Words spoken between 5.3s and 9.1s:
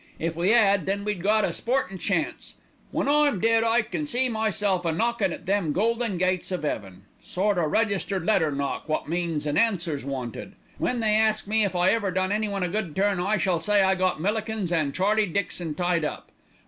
at them golden gates of 'eaven, sort o' registered letter knock wot